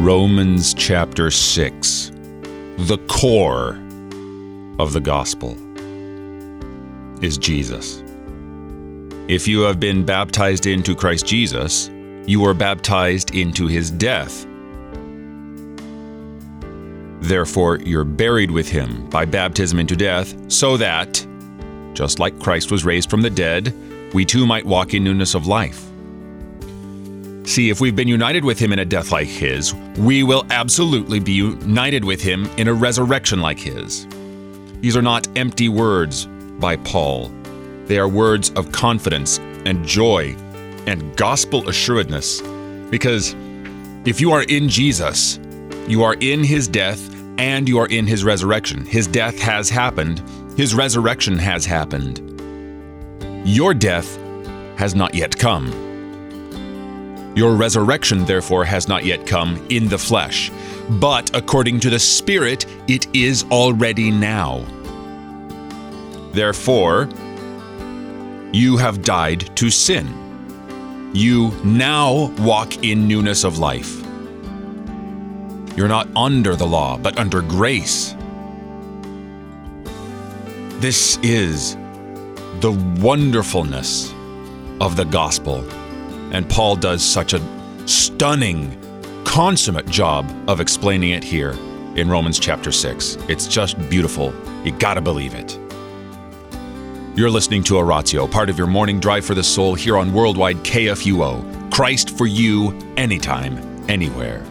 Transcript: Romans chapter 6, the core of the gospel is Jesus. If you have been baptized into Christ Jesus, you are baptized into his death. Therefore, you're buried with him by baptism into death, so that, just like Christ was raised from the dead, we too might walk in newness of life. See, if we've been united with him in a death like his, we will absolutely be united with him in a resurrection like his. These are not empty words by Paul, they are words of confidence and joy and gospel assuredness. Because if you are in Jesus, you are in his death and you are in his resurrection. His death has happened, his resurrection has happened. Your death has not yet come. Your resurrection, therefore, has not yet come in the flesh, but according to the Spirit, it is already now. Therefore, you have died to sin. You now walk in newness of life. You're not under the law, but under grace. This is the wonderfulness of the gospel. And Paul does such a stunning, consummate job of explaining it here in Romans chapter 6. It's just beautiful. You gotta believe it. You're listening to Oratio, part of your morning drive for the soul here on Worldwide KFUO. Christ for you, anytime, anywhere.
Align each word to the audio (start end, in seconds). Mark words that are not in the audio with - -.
Romans 0.00 0.72
chapter 0.72 1.30
6, 1.30 2.10
the 2.78 2.96
core 3.06 3.78
of 4.78 4.94
the 4.94 5.00
gospel 5.00 5.50
is 7.22 7.36
Jesus. 7.36 8.02
If 9.28 9.46
you 9.46 9.60
have 9.60 9.78
been 9.78 10.06
baptized 10.06 10.64
into 10.64 10.96
Christ 10.96 11.26
Jesus, 11.26 11.90
you 12.24 12.42
are 12.46 12.54
baptized 12.54 13.34
into 13.34 13.66
his 13.66 13.90
death. 13.90 14.46
Therefore, 17.20 17.76
you're 17.80 18.04
buried 18.04 18.50
with 18.50 18.70
him 18.70 19.06
by 19.10 19.26
baptism 19.26 19.78
into 19.78 19.96
death, 19.96 20.34
so 20.50 20.78
that, 20.78 21.26
just 21.92 22.18
like 22.18 22.40
Christ 22.40 22.70
was 22.70 22.86
raised 22.86 23.10
from 23.10 23.20
the 23.20 23.28
dead, 23.28 23.74
we 24.14 24.24
too 24.24 24.46
might 24.46 24.64
walk 24.64 24.94
in 24.94 25.04
newness 25.04 25.34
of 25.34 25.46
life. 25.46 25.89
See, 27.44 27.70
if 27.70 27.80
we've 27.80 27.96
been 27.96 28.08
united 28.08 28.44
with 28.44 28.58
him 28.58 28.72
in 28.72 28.78
a 28.78 28.84
death 28.84 29.12
like 29.12 29.26
his, 29.26 29.74
we 29.96 30.22
will 30.22 30.46
absolutely 30.50 31.20
be 31.20 31.32
united 31.32 32.04
with 32.04 32.22
him 32.22 32.46
in 32.56 32.68
a 32.68 32.74
resurrection 32.74 33.40
like 33.40 33.58
his. 33.58 34.06
These 34.80 34.96
are 34.96 35.02
not 35.02 35.26
empty 35.36 35.68
words 35.68 36.26
by 36.58 36.76
Paul, 36.76 37.30
they 37.86 37.98
are 37.98 38.08
words 38.08 38.50
of 38.50 38.70
confidence 38.72 39.38
and 39.64 39.84
joy 39.86 40.36
and 40.86 41.16
gospel 41.16 41.68
assuredness. 41.68 42.40
Because 42.90 43.34
if 44.04 44.20
you 44.20 44.32
are 44.32 44.44
in 44.44 44.68
Jesus, 44.68 45.38
you 45.88 46.02
are 46.02 46.14
in 46.20 46.44
his 46.44 46.68
death 46.68 47.14
and 47.38 47.68
you 47.68 47.78
are 47.78 47.88
in 47.88 48.06
his 48.06 48.22
resurrection. 48.22 48.84
His 48.84 49.06
death 49.06 49.38
has 49.40 49.70
happened, 49.70 50.22
his 50.56 50.74
resurrection 50.74 51.38
has 51.38 51.64
happened. 51.64 52.20
Your 53.44 53.74
death 53.74 54.16
has 54.76 54.94
not 54.94 55.14
yet 55.14 55.36
come. 55.36 55.89
Your 57.34 57.54
resurrection, 57.54 58.24
therefore, 58.24 58.64
has 58.64 58.88
not 58.88 59.04
yet 59.04 59.26
come 59.26 59.64
in 59.70 59.88
the 59.88 59.98
flesh, 59.98 60.50
but 60.88 61.34
according 61.36 61.80
to 61.80 61.90
the 61.90 61.98
Spirit, 61.98 62.66
it 62.88 63.06
is 63.14 63.44
already 63.50 64.10
now. 64.10 64.64
Therefore, 66.32 67.08
you 68.52 68.76
have 68.76 69.02
died 69.02 69.56
to 69.56 69.70
sin. 69.70 71.10
You 71.14 71.50
now 71.64 72.32
walk 72.38 72.82
in 72.84 73.06
newness 73.06 73.44
of 73.44 73.58
life. 73.58 74.00
You're 75.76 75.88
not 75.88 76.08
under 76.16 76.56
the 76.56 76.66
law, 76.66 76.98
but 76.98 77.16
under 77.18 77.42
grace. 77.42 78.16
This 80.80 81.18
is 81.22 81.76
the 82.60 82.72
wonderfulness 83.00 84.12
of 84.80 84.96
the 84.96 85.04
gospel. 85.04 85.64
And 86.32 86.48
Paul 86.48 86.76
does 86.76 87.02
such 87.02 87.32
a 87.32 87.40
stunning, 87.86 88.78
consummate 89.24 89.86
job 89.86 90.30
of 90.48 90.60
explaining 90.60 91.10
it 91.10 91.24
here 91.24 91.52
in 91.96 92.08
Romans 92.08 92.38
chapter 92.38 92.70
6. 92.70 93.16
It's 93.28 93.46
just 93.46 93.78
beautiful. 93.90 94.32
You 94.64 94.72
gotta 94.72 95.00
believe 95.00 95.34
it. 95.34 95.58
You're 97.16 97.30
listening 97.30 97.64
to 97.64 97.76
Oratio, 97.76 98.28
part 98.28 98.48
of 98.48 98.56
your 98.56 98.68
morning 98.68 99.00
drive 99.00 99.24
for 99.24 99.34
the 99.34 99.42
soul 99.42 99.74
here 99.74 99.96
on 99.96 100.12
Worldwide 100.12 100.58
KFUO. 100.58 101.70
Christ 101.72 102.16
for 102.16 102.26
you, 102.26 102.72
anytime, 102.96 103.58
anywhere. 103.90 104.44